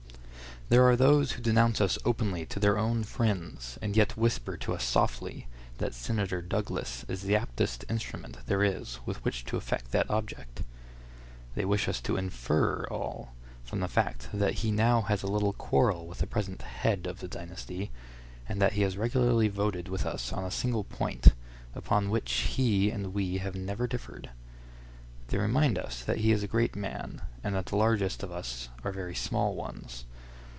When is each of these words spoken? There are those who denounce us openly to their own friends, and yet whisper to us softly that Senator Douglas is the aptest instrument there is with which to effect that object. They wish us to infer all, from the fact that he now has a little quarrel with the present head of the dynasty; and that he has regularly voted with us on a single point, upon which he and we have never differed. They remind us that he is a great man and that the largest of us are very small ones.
There 0.69 0.85
are 0.85 0.95
those 0.95 1.33
who 1.33 1.41
denounce 1.41 1.81
us 1.81 1.97
openly 2.05 2.45
to 2.45 2.57
their 2.57 2.77
own 2.77 3.03
friends, 3.03 3.77
and 3.81 3.97
yet 3.97 4.15
whisper 4.15 4.55
to 4.55 4.73
us 4.73 4.85
softly 4.85 5.49
that 5.79 5.93
Senator 5.93 6.41
Douglas 6.41 7.03
is 7.09 7.23
the 7.23 7.33
aptest 7.35 7.83
instrument 7.89 8.37
there 8.45 8.63
is 8.63 8.97
with 9.05 9.21
which 9.25 9.43
to 9.47 9.57
effect 9.57 9.91
that 9.91 10.09
object. 10.09 10.63
They 11.55 11.65
wish 11.65 11.89
us 11.89 11.99
to 12.03 12.15
infer 12.15 12.85
all, 12.89 13.33
from 13.65 13.81
the 13.81 13.89
fact 13.89 14.29
that 14.31 14.59
he 14.63 14.71
now 14.71 15.01
has 15.01 15.23
a 15.23 15.27
little 15.27 15.51
quarrel 15.51 16.07
with 16.07 16.19
the 16.19 16.25
present 16.25 16.61
head 16.61 17.05
of 17.05 17.19
the 17.19 17.27
dynasty; 17.27 17.91
and 18.47 18.61
that 18.61 18.71
he 18.71 18.83
has 18.83 18.95
regularly 18.95 19.49
voted 19.49 19.89
with 19.89 20.05
us 20.05 20.31
on 20.31 20.45
a 20.45 20.51
single 20.51 20.85
point, 20.85 21.33
upon 21.75 22.09
which 22.09 22.31
he 22.55 22.89
and 22.89 23.13
we 23.13 23.39
have 23.39 23.55
never 23.55 23.87
differed. 23.87 24.29
They 25.27 25.37
remind 25.37 25.77
us 25.77 26.01
that 26.05 26.19
he 26.19 26.31
is 26.31 26.43
a 26.43 26.47
great 26.47 26.77
man 26.77 27.21
and 27.43 27.53
that 27.55 27.65
the 27.65 27.75
largest 27.75 28.23
of 28.23 28.31
us 28.31 28.69
are 28.85 28.93
very 28.93 29.15
small 29.15 29.53
ones. 29.55 30.05